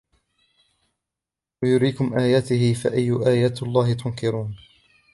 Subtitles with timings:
[1.63, 4.55] ويريكم آياته فأي آيات الله تنكرون